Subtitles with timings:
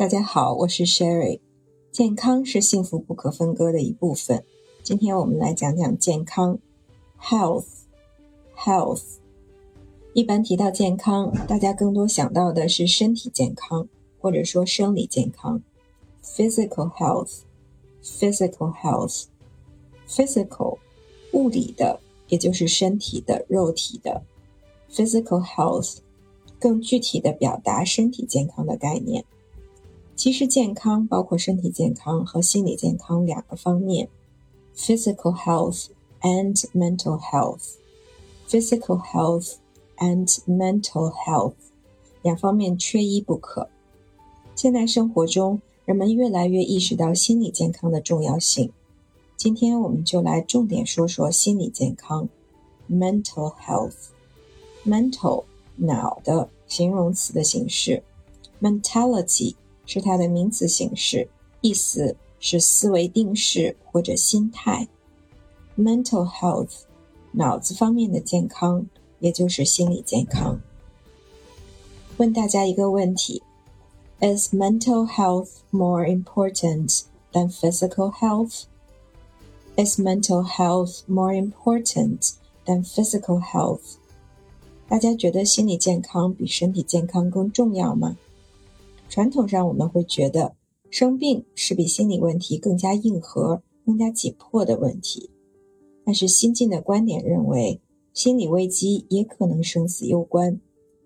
[0.00, 1.40] 大家好，我是 Sherry。
[1.92, 4.46] 健康是幸福不可分割的一部分。
[4.82, 6.58] 今天我们来讲讲健康
[7.20, 9.02] ，health，health。
[10.14, 13.86] 一般提到健康，大家更多想到的是身体健康，
[14.18, 15.62] 或者说生理健康
[16.24, 20.78] ，physical health，physical health，physical，
[21.34, 24.22] 物理的，也就是身体的、肉体的
[24.90, 25.98] ，physical health。
[26.58, 29.26] 更具体的表达身体健康的概念。
[30.20, 34.06] 其实健康包括身体健康和心理健康两个方面
[34.76, 35.86] ，physical health
[36.20, 37.76] and mental health。
[38.46, 39.54] physical health
[39.96, 41.54] and mental health
[42.20, 43.70] 两方面缺一不可。
[44.54, 48.70] 现代生活中，人们越来越意识到心理健康的重要性。
[49.38, 52.28] 今天我们就来重点说说心理健康
[52.90, 54.10] ，mental health。
[54.84, 55.44] mental
[55.76, 58.02] 脑的形容词的形式
[58.60, 59.54] ，mentality
[59.89, 61.27] 是它的名词形式，
[61.61, 64.87] 意思是思维定式或者心态。
[65.77, 66.83] mental health
[67.31, 68.85] 脑子方面的健康，
[69.19, 70.59] 也就是心理健康。
[72.17, 73.43] 问大家一个问题：
[74.21, 77.01] Is mental health more important
[77.33, 78.63] than physical health?
[79.75, 82.31] Is mental health more important
[82.65, 83.97] than physical health?
[84.87, 88.15] 大家觉得心理健康比身体健康更重要吗？
[89.10, 90.54] 传统上我们会觉得
[90.88, 95.28] 生病是比心理问题更加硬核、更加紧迫的问题。
[96.04, 97.80] 但是新进的观点认为，
[98.12, 100.60] 心理危机也可能生死攸关，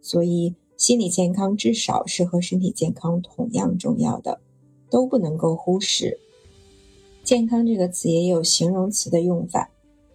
[0.00, 4.40] 所以心理健康至少是和身体健康同样重要的，
[4.88, 6.18] 都不能够忽视。
[7.22, 9.70] 健康这个词也有形容词的用法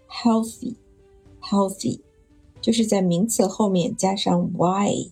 [0.09, 1.99] ，healthy，healthy。
[2.59, 5.11] 就是在名词后面加上 y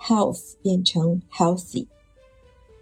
[0.00, 1.86] health 变成 healthy。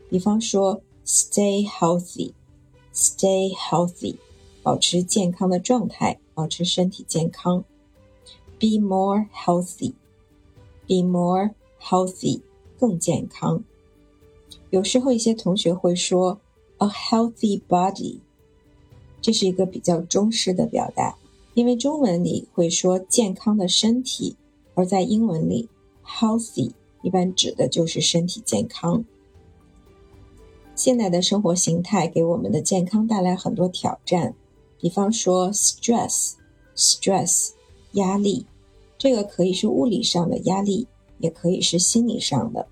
[0.08, 4.16] 比方说，stay healthy，stay healthy，
[4.62, 7.64] 保持健康的状态，保持身体健康。
[8.58, 11.50] be more healthy，be more
[11.80, 12.40] healthy，
[12.78, 13.62] 更健康。
[14.70, 16.40] 有时候一些同学会说
[16.78, 18.20] a healthy body，
[19.20, 21.16] 这是一个比较中式的表达。
[21.54, 24.36] 因为中文里会说健康的身体，
[24.74, 25.68] 而在英文里
[26.04, 26.72] ，healthy
[27.06, 29.04] 一般指的就是身体健康。
[30.74, 34.34] 现代的生活形态给我们的健康带来很多挑战，
[34.80, 37.50] 比方说 stress，stress
[37.92, 38.44] 压力，
[38.98, 42.66] 这个可以是物理上的压力，也可以是心理上的。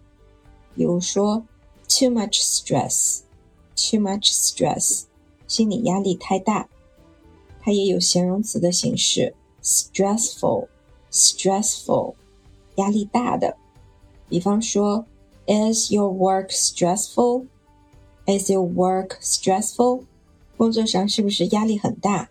[0.75, 1.47] 比如说
[1.87, 5.05] too much stress，too much stress
[5.47, 6.69] 心理压力太大。
[7.61, 12.15] 它也有形容词的形式，stressful，stressful，
[12.75, 13.57] 压力大的。
[14.29, 15.07] 比方说
[15.47, 20.03] ，Is your work stressful？Is your work stressful？
[20.57, 22.31] 工作上是不是压力很大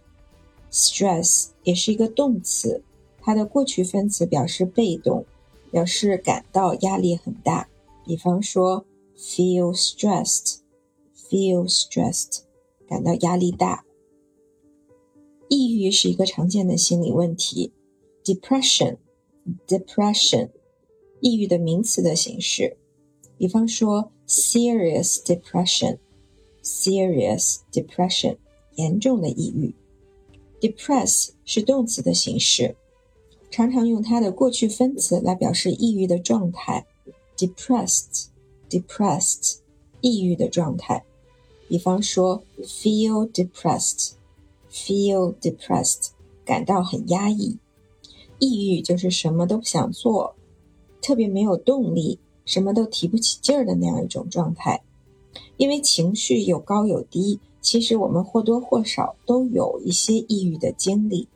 [0.72, 2.82] ？Stress 也是一个动词，
[3.22, 5.26] 它的过去分词表示被动，
[5.72, 7.70] 表示感到压力很大。
[8.06, 8.86] 比方说
[9.18, 12.40] ，feel stressed，feel stressed，
[12.88, 13.84] 感到压力大。
[15.50, 17.72] 抑郁是一个常见的心理问题
[18.24, 20.50] ，depression，depression，
[21.24, 22.76] 抑郁的名词的形式，
[23.38, 28.36] 比方说 serious depression，serious depression，
[28.76, 29.74] 严重的抑郁。
[30.60, 32.76] depress 是动词的形式，
[33.50, 36.86] 常常用它的过去分词来表示抑郁的状态
[37.38, 39.60] ，depressed，depressed，
[40.02, 41.06] 抑郁的状态。
[41.70, 44.16] 比方说 feel depressed。
[44.70, 46.10] Feel depressed，
[46.44, 47.58] 感到很压抑。
[48.40, 50.36] 抑郁就是什么都不想做，
[51.04, 54.82] 特别没有动力，什么都提不起劲儿的那样一种状态。
[55.58, 61.28] 因为情绪有高有低，其实我们或多或少都有一些抑郁的经历。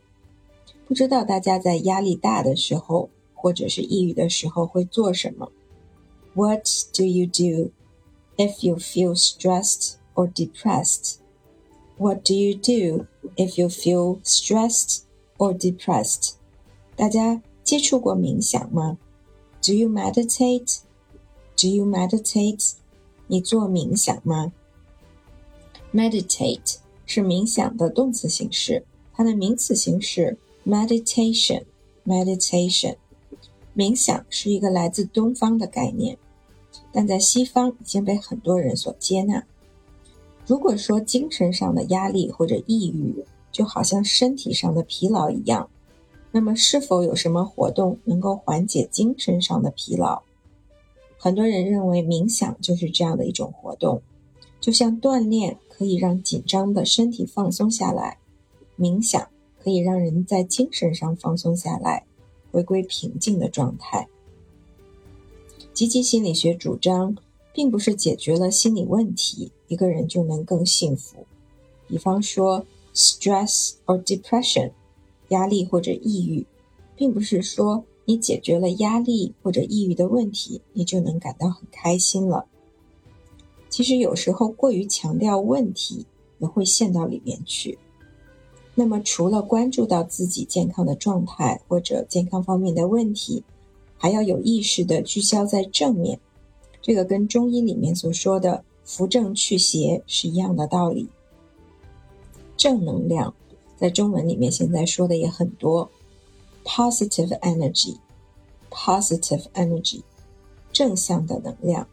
[0.87, 5.51] 不知道大家在压力大的时候，或者是抑郁的时候会做什么
[6.33, 7.71] ？What do you do
[8.37, 11.15] if you feel stressed or depressed?
[11.97, 13.05] What do you do
[13.35, 14.99] if you feel stressed
[15.37, 16.33] or depressed？
[16.95, 18.97] 大家接触过冥想吗
[19.61, 20.79] ？Do you meditate?
[21.55, 22.73] Do you meditate?
[23.27, 24.51] 你做冥想吗
[25.93, 31.63] ？Meditate 是冥想的动词形式，它的名词形式 meditation。
[32.05, 32.95] meditation
[33.75, 36.17] 冥想是一个来自东方的概念，
[36.93, 39.45] 但在西方已经被很多人所接纳。
[40.45, 45.69] 如果说精神上的压力或者抑郁就好像身体上的疲劳一样，
[46.37, 50.21] 那么是否有什么活动能够缓解精神上的疲劳？
[51.17, 54.03] 很多人认为冥想就是这样的一种活动，
[54.61, 58.19] 就像锻炼可以让紧张的身体放松下来，
[58.77, 62.05] 冥想可以让人在精神上放松下来，
[62.51, 64.07] 回归平静的状态。
[65.73, 67.17] 积极心理学主张，
[67.51, 71.25] 并不是解决了心理问题，一个人就能更幸福。
[71.87, 72.63] 比方说
[72.93, 74.73] ，stress or depression，
[75.29, 76.45] 压力或者抑郁，
[76.95, 82.45] 并不是说你解决了压力或者抑郁的问题，你就能感到很开心了。
[83.69, 86.05] 其实有时候过于强调问题，
[86.39, 87.77] 也会陷到里面去。
[88.73, 93.43] 那么，除了关注到自己健康的状态或者健康方面的问题，
[93.97, 96.19] 还要有意识的聚焦在正面，
[96.81, 101.09] 这个跟中医里面所说的扶正祛邪是一样的道理。
[102.55, 103.33] 正能量
[103.77, 105.89] 在中文里面现在说的也很多
[106.65, 110.01] ，positive energy，positive energy，
[110.73, 111.87] 正向的能量。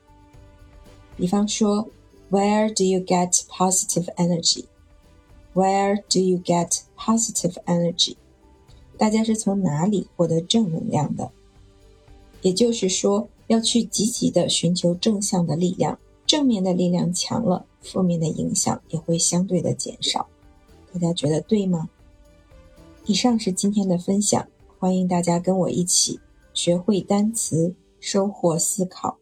[1.16, 1.88] 比方说
[2.30, 8.16] ，Where do you get positive energy？Where do you get positive energy？
[8.96, 11.30] 大家是从哪里获得正能量的？
[12.42, 20.26] 也就是说，要去积极的寻求正向的力量，正面的力量强了，负面的影响也会相对的减少。
[20.94, 21.88] 大家觉得对吗？
[23.04, 24.46] 以上是今天的分享，
[24.78, 26.20] 欢迎大家跟我一起
[26.52, 29.18] 学会单词，收获思考。